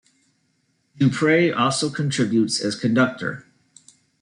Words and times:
Du 0.97 1.11
Prez 1.11 1.51
also 1.53 1.91
contributes 1.91 2.59
as 2.59 2.73
conductor. 2.73 3.45